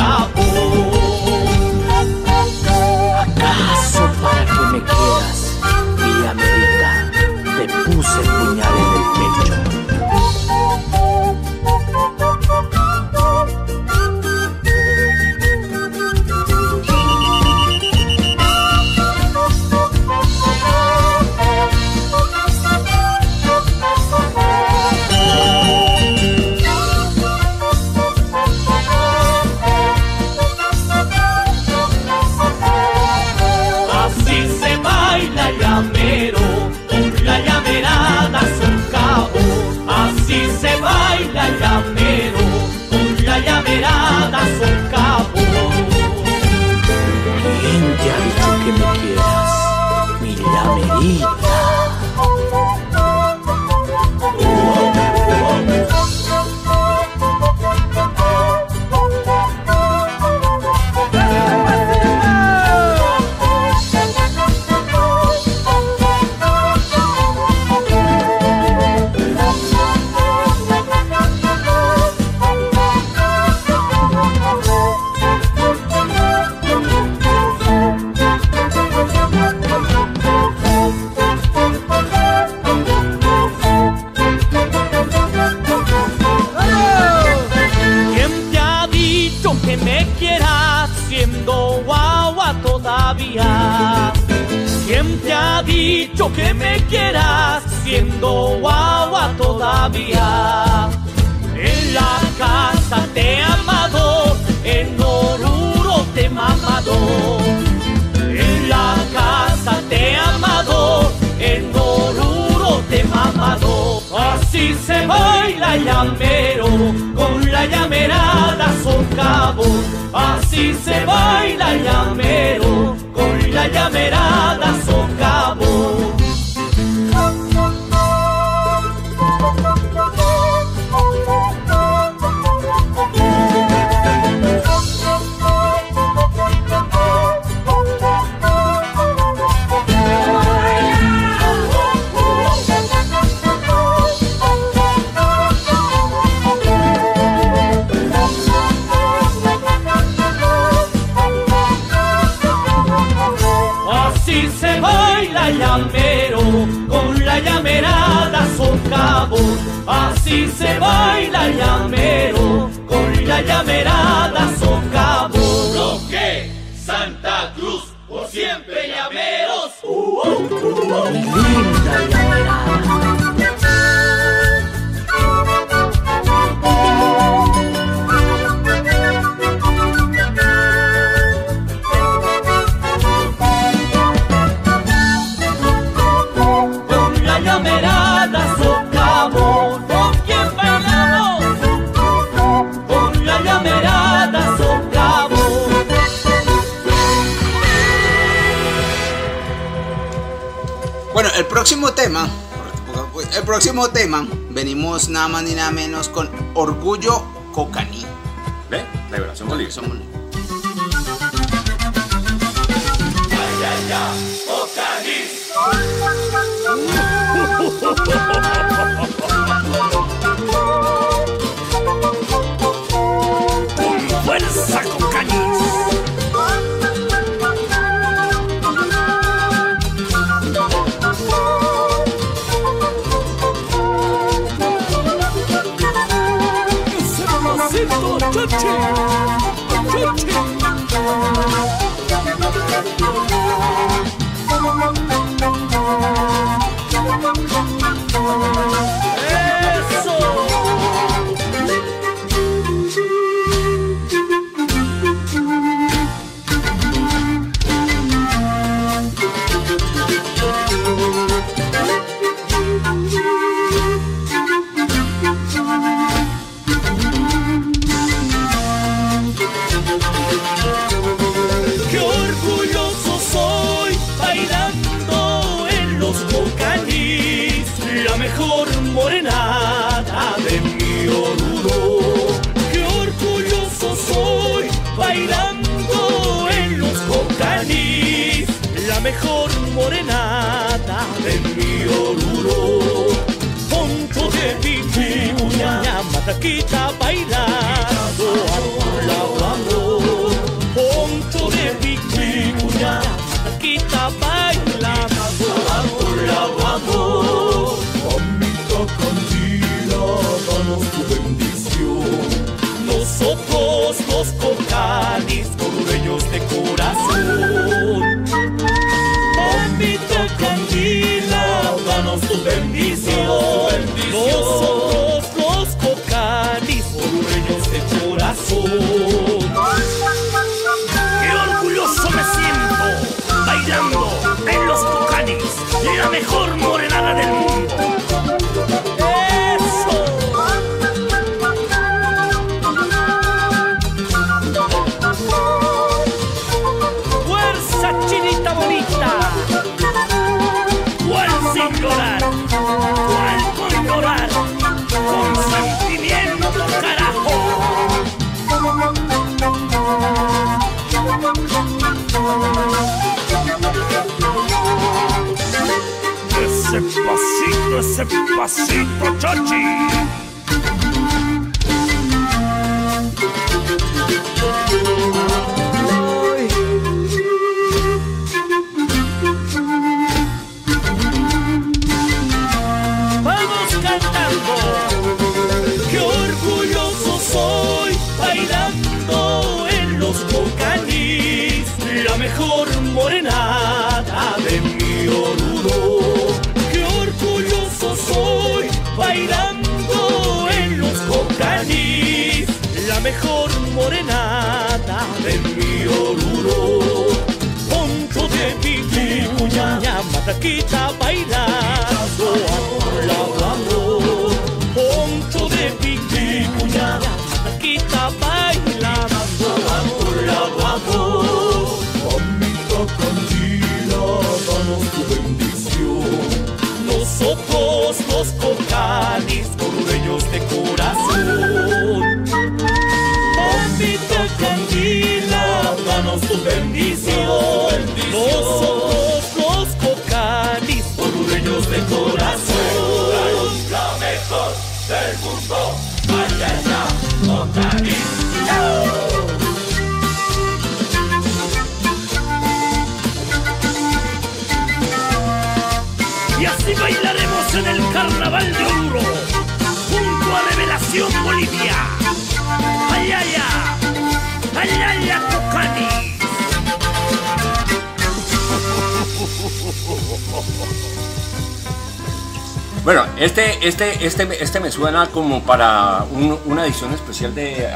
suena 474.76 475.08
como 475.08 475.42
para 475.42 476.04
una 476.46 476.66
edición 476.66 476.94
especial 476.94 477.34
de, 477.34 477.70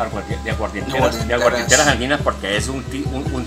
de 0.43 0.51
Aguardienteras, 0.51 1.27
de 1.27 1.33
aguardienteras 1.33 1.87
Andinas, 1.87 2.19
porque 2.21 2.57
es 2.57 2.67
un, 2.67 2.83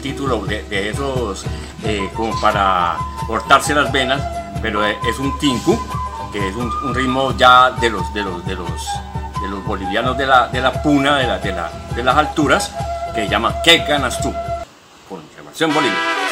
título 0.01 0.39
de, 0.47 0.89
esos 0.89 1.45
eh, 1.85 2.09
como 2.15 2.41
para 2.41 2.97
cortarse 3.27 3.75
las 3.75 3.93
venas, 3.93 4.23
pero 4.63 4.87
e, 4.87 4.97
es 5.07 5.19
un 5.19 5.39
tinku, 5.39 5.79
que 6.33 6.49
es 6.49 6.57
un, 6.57 6.95
ritmo 6.95 7.37
ya 7.37 7.73
de 7.73 7.91
los, 7.91 8.13
de 8.15 8.23
los, 8.23 8.45
de 8.47 8.55
los, 8.55 8.89
de 9.43 9.49
los 9.49 9.65
bolivianos 9.67 10.17
de 10.17 10.27
la, 10.27 10.49
de 10.49 10.61
la 10.61 10.83
puna, 10.83 11.19
de, 11.19 11.27
la, 11.27 11.39
de, 11.95 12.03
las 12.03 12.17
alturas, 12.17 12.73
que 13.15 13.27
se 13.27 13.29
llama 13.29 13.57
¿Qué 13.63 13.79
ganas 13.79 14.19
tú? 14.23 14.33
con 15.09 15.21
Información 15.21 15.75
Bolivia. 15.75 16.23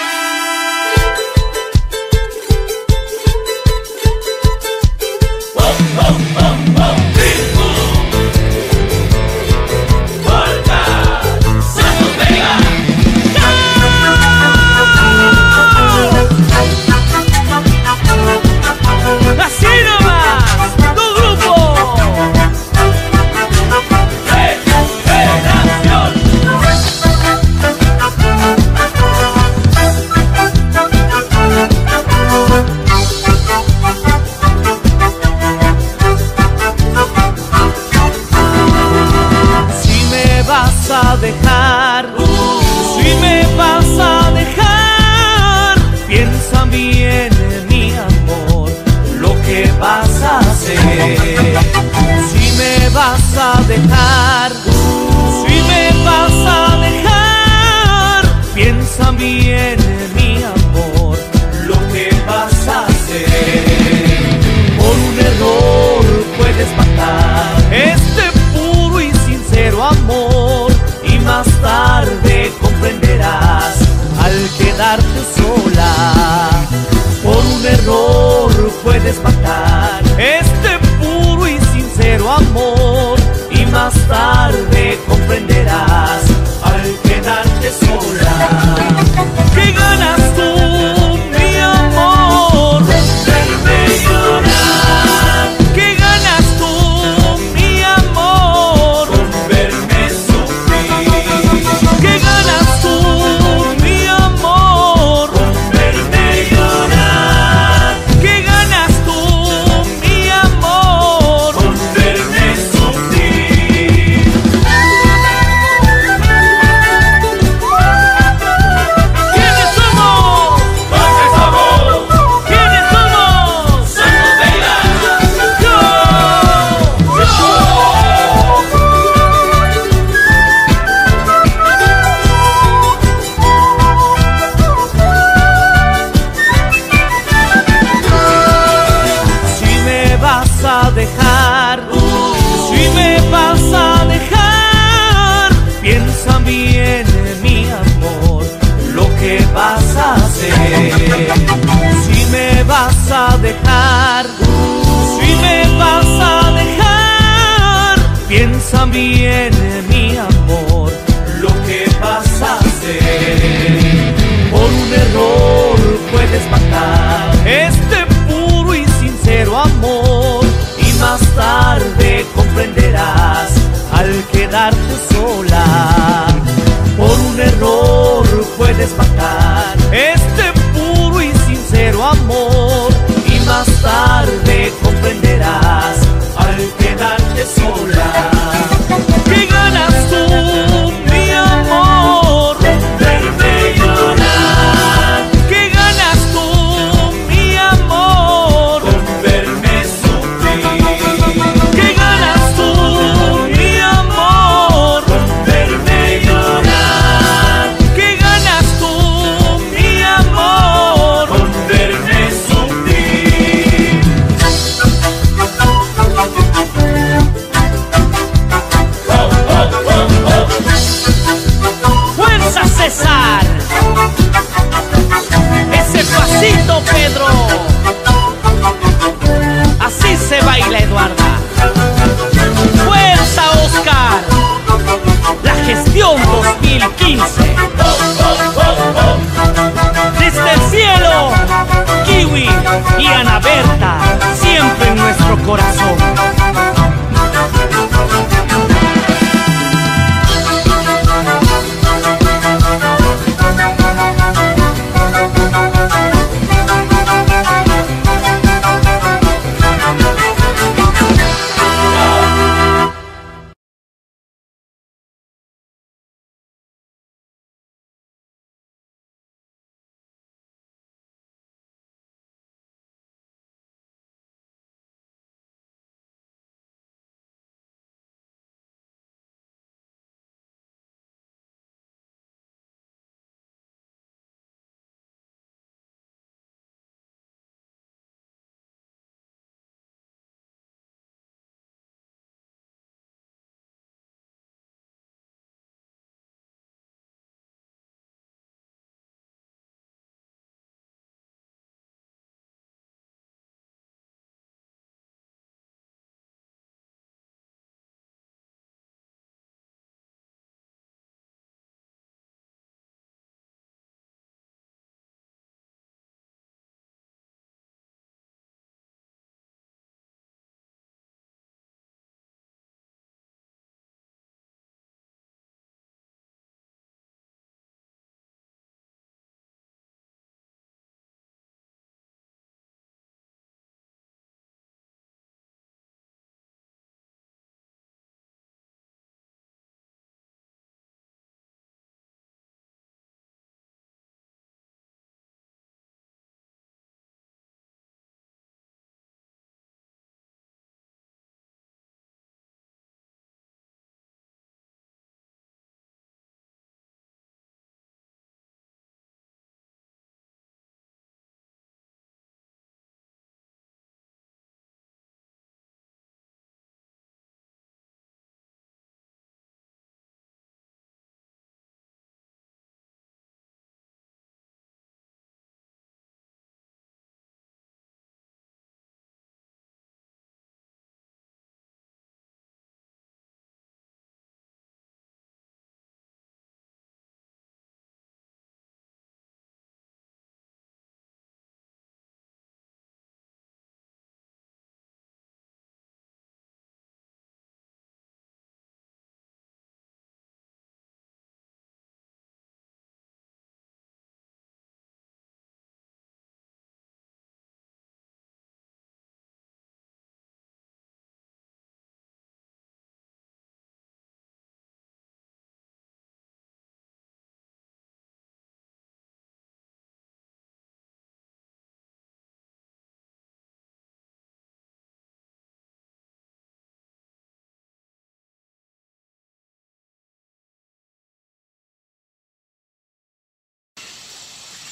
corazón. 245.50 246.29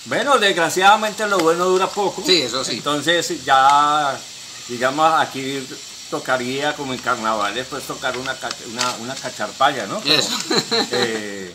Bueno, 0.09 0.39
desgraciadamente 0.39 1.27
lo 1.27 1.39
bueno 1.39 1.67
dura 1.67 1.87
poco. 1.87 2.23
Sí, 2.25 2.43
eso 2.43 2.65
sí. 2.65 2.73
Entonces 2.79 3.45
ya, 3.45 4.19
digamos, 4.69 5.13
aquí 5.21 5.67
tocaría 6.11 6.75
como 6.75 6.95
en 6.95 6.99
carnavales, 7.01 7.67
pues 7.69 7.85
tocar 7.85 8.17
una, 8.17 8.35
una, 8.73 8.93
una 9.01 9.15
cacharpaya, 9.15 9.87
¿no? 9.87 10.01
Pero, 10.01 10.15
Eso. 10.21 10.33
eh, 10.93 11.55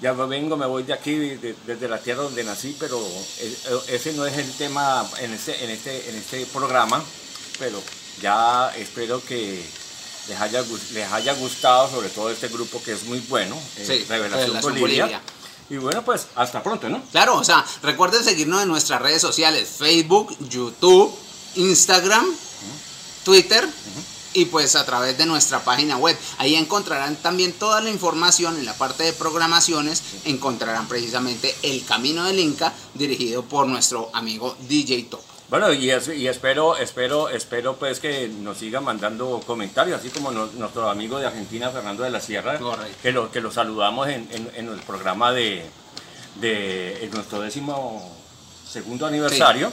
ya 0.00 0.12
vengo, 0.12 0.56
me 0.58 0.66
voy 0.66 0.82
de 0.82 0.92
aquí, 0.92 1.14
de- 1.14 1.56
desde 1.66 1.88
la 1.88 1.98
tierra 1.98 2.24
donde 2.24 2.44
nací, 2.44 2.76
pero 2.78 3.00
e- 3.40 3.46
e- 3.46 3.96
ese 3.96 4.12
no 4.12 4.26
es 4.26 4.36
el 4.36 4.52
tema 4.58 5.08
en 5.20 5.32
este, 5.32 5.64
en 5.64 5.70
este, 5.70 6.10
en 6.10 6.16
este 6.16 6.44
programa, 6.46 7.02
pero 7.58 7.82
ya 8.20 8.70
espero 8.76 9.24
que 9.24 9.64
les 10.28 10.38
haya, 10.40 10.62
les 10.92 11.10
haya 11.12 11.32
gustado, 11.32 11.90
sobre 11.90 12.10
todo 12.10 12.30
este 12.30 12.48
grupo 12.48 12.82
que 12.82 12.92
es 12.92 13.04
muy 13.04 13.20
bueno, 13.20 13.56
eh, 13.78 13.84
Sí, 13.86 14.04
Revelación, 14.06 14.48
Revelación 14.48 14.72
Bolivia. 14.80 15.04
Bolivia. 15.04 15.22
Y 15.68 15.76
bueno, 15.78 16.04
pues 16.04 16.28
hasta 16.36 16.62
pronto, 16.62 16.88
¿no? 16.88 17.02
Claro, 17.10 17.36
o 17.36 17.44
sea, 17.44 17.64
recuerden 17.82 18.22
seguirnos 18.22 18.62
en 18.62 18.68
nuestras 18.68 19.02
redes 19.02 19.20
sociales, 19.20 19.68
Facebook, 19.78 20.36
YouTube, 20.48 21.12
Instagram, 21.56 22.24
Twitter 23.24 23.68
y 24.34 24.44
pues 24.44 24.76
a 24.76 24.84
través 24.84 25.16
de 25.18 25.26
nuestra 25.26 25.64
página 25.64 25.96
web. 25.96 26.16
Ahí 26.38 26.54
encontrarán 26.54 27.16
también 27.16 27.52
toda 27.54 27.80
la 27.80 27.90
información 27.90 28.56
en 28.58 28.66
la 28.66 28.74
parte 28.74 29.02
de 29.02 29.12
programaciones, 29.12 30.02
encontrarán 30.24 30.86
precisamente 30.86 31.54
El 31.62 31.84
Camino 31.84 32.24
del 32.24 32.38
Inca 32.38 32.72
dirigido 32.94 33.42
por 33.42 33.66
nuestro 33.66 34.10
amigo 34.12 34.56
DJ 34.68 35.04
Top. 35.04 35.35
Bueno, 35.48 35.72
y, 35.72 35.90
es- 35.90 36.08
y 36.08 36.26
espero, 36.26 36.76
espero, 36.76 37.28
espero 37.28 37.76
pues 37.76 38.00
que 38.00 38.26
nos 38.28 38.58
sigan 38.58 38.82
mandando 38.84 39.40
comentarios, 39.46 40.00
así 40.00 40.08
como 40.10 40.30
nuestro 40.32 40.90
amigo 40.90 41.18
de 41.20 41.26
Argentina, 41.26 41.70
Fernando 41.70 42.02
de 42.02 42.10
la 42.10 42.20
Sierra, 42.20 42.58
Correcto. 42.58 42.96
que 43.00 43.12
lo, 43.12 43.30
que 43.30 43.40
lo 43.40 43.52
saludamos 43.52 44.08
en, 44.08 44.28
en- 44.32 44.50
en 44.56 44.68
el 44.68 44.80
programa 44.80 45.32
de, 45.32 45.64
de 46.40 47.04
en 47.04 47.10
nuestro 47.12 47.40
décimo 47.40 48.16
segundo 48.68 49.06
aniversario. 49.06 49.72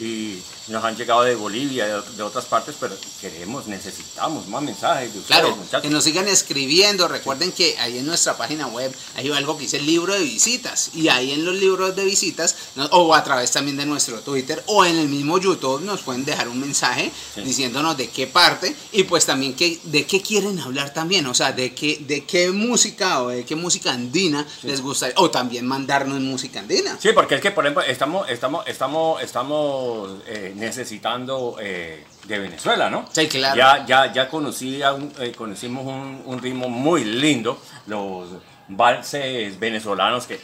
Y 0.00 0.38
nos 0.68 0.84
han 0.84 0.96
llegado 0.96 1.22
de 1.22 1.34
Bolivia, 1.34 1.86
de, 1.86 2.02
de 2.16 2.22
otras 2.22 2.44
partes, 2.44 2.76
pero 2.78 2.94
queremos, 3.20 3.66
necesitamos 3.66 4.46
más 4.46 4.62
mensajes 4.62 5.12
de 5.12 5.18
ustedes, 5.18 5.40
Claro, 5.40 5.56
muchachos. 5.56 5.82
que 5.82 5.90
nos 5.90 6.04
sigan 6.04 6.28
escribiendo. 6.28 7.08
Recuerden 7.08 7.50
que 7.52 7.76
ahí 7.78 7.98
en 7.98 8.06
nuestra 8.06 8.36
página 8.36 8.66
web 8.68 8.94
hay 9.16 9.30
algo 9.32 9.56
que 9.56 9.62
dice 9.64 9.80
libro 9.80 10.12
de 10.14 10.20
visitas. 10.20 10.90
Y 10.94 11.08
ahí 11.08 11.32
en 11.32 11.44
los 11.44 11.54
libros 11.56 11.96
de 11.96 12.04
visitas, 12.04 12.54
o 12.90 13.14
a 13.14 13.24
través 13.24 13.50
también 13.50 13.76
de 13.76 13.86
nuestro 13.86 14.20
Twitter, 14.20 14.62
o 14.66 14.84
en 14.84 14.96
el 14.98 15.08
mismo 15.08 15.38
YouTube, 15.38 15.80
nos 15.82 16.02
pueden 16.02 16.24
dejar 16.24 16.48
un 16.48 16.60
mensaje 16.60 17.10
Sí. 17.34 17.40
diciéndonos 17.42 17.96
de 17.96 18.08
qué 18.10 18.26
parte 18.26 18.74
y 18.92 19.04
pues 19.04 19.24
también 19.26 19.54
que, 19.54 19.80
de 19.84 20.06
qué 20.06 20.20
quieren 20.22 20.58
hablar 20.60 20.92
también. 20.94 21.26
O 21.26 21.34
sea, 21.34 21.52
de 21.52 21.74
qué, 21.74 21.98
de 22.06 22.24
qué 22.24 22.50
música 22.52 23.22
o 23.22 23.28
de 23.28 23.44
qué 23.44 23.56
música 23.56 23.92
andina 23.92 24.46
les 24.62 24.80
gusta. 24.80 25.08
O 25.16 25.30
también 25.30 25.66
mandarnos 25.66 26.20
música 26.20 26.60
andina. 26.60 26.96
Sí, 27.00 27.08
porque 27.14 27.36
es 27.36 27.40
que, 27.40 27.50
por 27.50 27.64
ejemplo, 27.66 27.82
estamos, 27.82 28.28
estamos, 28.28 28.66
estamos, 28.68 29.22
estamos 29.22 29.87
eh, 30.26 30.52
necesitando 30.56 31.56
eh, 31.60 32.04
de 32.24 32.38
Venezuela, 32.38 32.88
¿no? 32.90 33.06
Sí, 33.12 33.26
claro. 33.28 33.56
Ya, 33.56 33.86
ya, 33.86 34.12
ya 34.12 34.28
conocí 34.28 34.82
a 34.82 34.92
un- 34.92 35.12
eh, 35.20 35.32
conocimos 35.36 35.84
un, 35.86 36.22
un 36.24 36.40
ritmo 36.40 36.68
muy 36.68 37.04
lindo, 37.04 37.60
los 37.86 38.28
valses 38.68 39.58
venezolanos 39.58 40.26
que, 40.26 40.38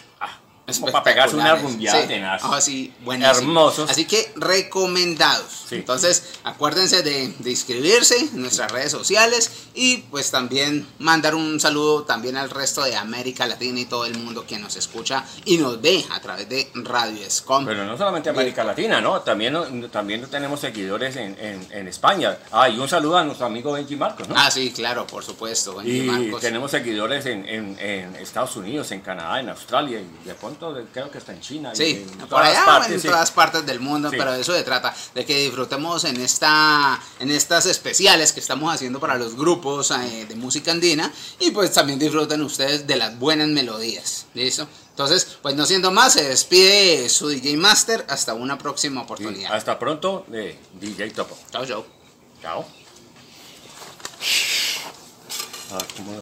como 0.80 0.90
para 0.92 1.04
pegarse 1.04 1.36
una 1.36 1.54
rumbiada 1.56 2.00
Sí. 2.02 2.08
tenaz. 2.08 2.40
Ah, 2.44 2.60
sí. 2.60 2.92
Hermosos. 3.06 3.90
Así 3.90 4.06
que 4.06 4.32
recomendados. 4.36 5.64
Sí. 5.68 5.76
Entonces, 5.76 6.22
acuérdense 6.44 7.02
de, 7.02 7.28
de 7.38 7.50
inscribirse 7.50 8.16
en 8.18 8.40
nuestras 8.40 8.70
redes 8.70 8.90
sociales 8.92 9.50
y 9.74 9.98
pues 10.10 10.30
también 10.30 10.86
mandar 10.98 11.34
un 11.34 11.58
saludo 11.60 12.04
también 12.04 12.36
al 12.36 12.50
resto 12.50 12.82
de 12.82 12.96
América 12.96 13.46
Latina 13.46 13.80
y 13.80 13.84
todo 13.86 14.04
el 14.06 14.16
mundo 14.18 14.46
que 14.46 14.58
nos 14.58 14.76
escucha 14.76 15.24
y 15.44 15.58
nos 15.58 15.80
ve 15.80 16.04
a 16.10 16.20
través 16.20 16.48
de 16.48 16.70
Radio 16.74 17.24
Escom. 17.24 17.64
Pero 17.64 17.84
no 17.84 17.96
solamente 17.96 18.30
América 18.30 18.64
Latina, 18.64 19.00
¿no? 19.00 19.20
También, 19.20 19.88
también 19.90 20.26
tenemos 20.30 20.60
seguidores 20.60 21.16
en, 21.16 21.36
en- 21.38 21.66
en 21.70 21.88
España. 21.88 22.38
Ah, 22.52 22.68
y 22.68 22.78
un 22.78 22.88
saludo 22.88 23.18
a 23.18 23.24
nuestro 23.24 23.46
amigo 23.46 23.72
Benji 23.72 23.96
Marcos, 23.96 24.28
¿no? 24.28 24.34
Ah, 24.38 24.50
sí, 24.50 24.72
claro, 24.72 25.06
por 25.06 25.24
supuesto. 25.24 25.76
Benji 25.76 25.98
Y 26.00 26.02
Marcos. 26.02 26.40
tenemos 26.40 26.70
seguidores 26.70 27.26
en, 27.26 27.48
en- 27.48 27.78
en 27.78 28.16
Estados 28.16 28.56
Unidos, 28.56 28.90
en 28.92 29.00
Canadá, 29.00 29.40
en 29.40 29.48
Australia 29.48 30.00
y 30.00 30.26
de 30.26 30.34
pronto 30.56 30.74
de- 30.74 30.84
creo 30.86 31.10
que 31.10 31.18
está 31.18 31.32
en 31.32 31.40
China. 31.40 31.72
y 31.72 31.76
Sí, 31.76 31.90
en 32.10 32.18
por 32.18 32.28
todas 32.28 32.48
allá 32.48 32.64
partes, 32.64 32.92
en 32.92 33.00
sí. 33.00 33.08
todas 33.08 33.30
partes 33.30 33.66
del 33.66 33.80
mundo, 33.80 34.10
Sí. 34.10 34.16
pero 34.18 34.32
de 34.32 34.40
eso 34.40 34.52
se 34.54 34.62
trata, 34.62 34.94
de 35.14 35.24
que 35.24 35.36
disfrutemos 35.38 36.04
en 36.04 36.20
esta, 36.20 37.00
en 37.18 37.30
estas 37.30 37.66
especiales 37.66 38.32
que 38.32 38.40
estamos 38.40 38.72
haciendo 38.74 39.00
para 39.00 39.16
los 39.16 39.34
grupos 39.36 39.90
eh, 39.90 40.26
de 40.28 40.34
música 40.34 40.70
andina 40.72 41.12
y 41.40 41.50
pues 41.50 41.72
también 41.72 41.98
disfruten 41.98 42.42
ustedes 42.42 42.86
de 42.86 42.96
las 42.96 43.18
buenas 43.18 43.48
melodías, 43.48 44.26
¿listo? 44.34 44.66
Entonces, 44.90 45.38
pues 45.42 45.56
no 45.56 45.66
siendo 45.66 45.90
más, 45.90 46.12
se 46.12 46.22
despide 46.28 47.08
su 47.08 47.28
DJ 47.28 47.56
Master 47.56 48.06
hasta 48.08 48.32
una 48.34 48.56
próxima 48.58 49.00
Sí, 49.00 49.04
oportunidad. 49.04 49.52
Hasta 49.52 49.76
pronto, 49.78 50.24
de 50.28 50.56
DJ 50.80 51.10
Topo. 51.10 51.36
Chao, 51.50 51.66
chao. 51.66 51.84
Chao. 52.40 52.64
Ah, 55.72 55.78
¿cómo- 55.96 56.20